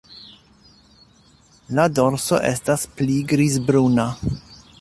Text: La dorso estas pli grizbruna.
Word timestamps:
La 1.79 1.85
dorso 1.99 2.41
estas 2.53 2.89
pli 2.97 3.21
grizbruna. 3.33 4.09